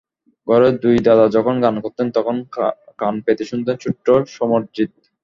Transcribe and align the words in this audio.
ঘরে 0.47 0.69
দুই 0.83 0.97
দাদা 1.07 1.25
যখন 1.35 1.55
গান 1.63 1.75
করতেন, 1.83 2.07
তখন 2.11 2.35
কান 2.99 3.15
পেতে 3.25 3.43
শুনতেন 3.45 3.75
ছোট্ট 3.83 4.05
সমরজিৎ। 4.35 4.91